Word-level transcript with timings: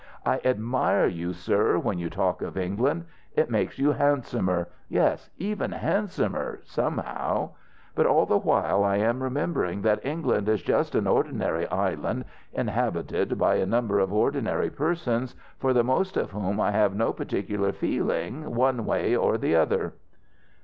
"I 0.25 0.41
admire 0.43 1.05
you, 1.05 1.31
sir, 1.31 1.77
when 1.77 1.99
you 1.99 2.09
talk 2.09 2.41
of 2.41 2.57
England. 2.57 3.05
It 3.35 3.51
makes 3.51 3.77
you 3.77 3.91
handsomer 3.91 4.67
yes, 4.89 5.29
even 5.37 5.73
handsomer! 5.73 6.61
somehow. 6.63 7.51
But 7.93 8.07
all 8.07 8.25
the 8.25 8.39
while 8.39 8.83
I 8.83 8.95
am 8.95 9.21
remembering 9.21 9.83
that 9.83 10.03
England 10.03 10.49
is 10.49 10.63
just 10.63 10.95
an 10.95 11.05
ordinary 11.05 11.67
island 11.67 12.25
inhabited 12.51 13.37
by 13.37 13.57
a 13.57 13.67
number 13.67 13.99
of 13.99 14.11
ordinary 14.11 14.71
persons, 14.71 15.35
for 15.59 15.71
the 15.71 15.83
most 15.83 16.17
of 16.17 16.31
whom 16.31 16.59
I 16.59 16.71
have 16.71 16.95
no 16.95 17.13
particular 17.13 17.71
feeling 17.71 18.55
one 18.55 18.85
way 18.85 19.15
or 19.15 19.37
the 19.37 19.55
other.". 19.55 19.93